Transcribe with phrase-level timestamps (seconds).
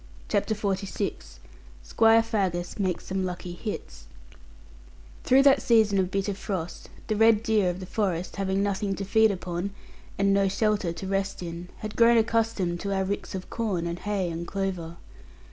[0.29, 1.13] CHAPTER XLVI
[1.83, 4.07] SQUIRE FAGGUS MAKES SOME LUCKY HITS
[5.23, 9.05] Through that season of bitter frost the red deer of the forest, having nothing to
[9.05, 9.69] feed upon,
[10.17, 13.99] and no shelter to rest in, had grown accustomed to our ricks of corn, and
[13.99, 14.95] hay, and clover.